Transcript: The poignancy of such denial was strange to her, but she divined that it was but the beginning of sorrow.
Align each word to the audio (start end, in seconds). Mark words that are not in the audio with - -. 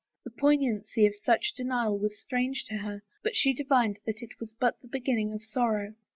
The 0.23 0.31
poignancy 0.31 1.05
of 1.05 1.13
such 1.13 1.53
denial 1.53 1.95
was 1.99 2.17
strange 2.19 2.63
to 2.65 2.77
her, 2.77 3.03
but 3.21 3.35
she 3.35 3.53
divined 3.53 3.99
that 4.07 4.23
it 4.23 4.39
was 4.39 4.51
but 4.51 4.81
the 4.81 4.87
beginning 4.87 5.31
of 5.31 5.43
sorrow. 5.43 5.93